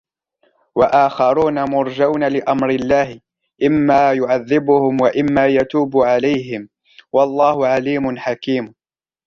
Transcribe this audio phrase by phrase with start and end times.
[0.75, 3.19] وَآخَرُونَ مُرْجَوْنَ لِأَمْرِ اللَّهِ
[3.63, 6.69] إِمَّا يُعَذِّبُهُمْ وَإِمَّا يَتُوبُ عَلَيْهِمْ
[7.13, 8.73] وَاللَّهُ عَلِيمٌ حَكِيمٌ